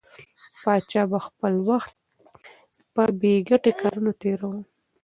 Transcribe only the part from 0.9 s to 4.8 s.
به خپل وخت په بې ګټې کارونو تېراوه.